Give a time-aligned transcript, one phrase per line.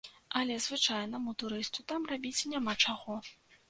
[0.39, 3.25] Але звычайнаму турысту там рабіць няма чаго.